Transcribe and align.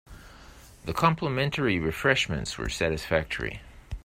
The 0.85 0.93
complimentary 0.95 1.77
refreshments 1.79 2.57
were 2.57 2.69
satisfactory. 2.69 3.61